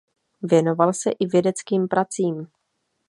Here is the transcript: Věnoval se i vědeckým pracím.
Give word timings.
Věnoval 0.41 0.93
se 0.93 1.11
i 1.11 1.25
vědeckým 1.25 1.87
pracím. 1.87 2.47